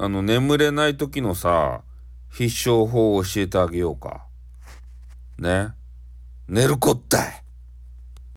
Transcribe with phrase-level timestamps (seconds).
[0.00, 1.82] あの、眠れない時のさ、
[2.30, 4.26] 必勝法を教えてあげようか。
[5.38, 5.70] ね。
[6.46, 7.44] 寝るこったい。